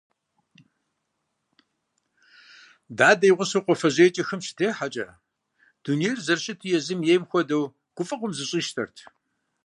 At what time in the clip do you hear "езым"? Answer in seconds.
6.77-6.99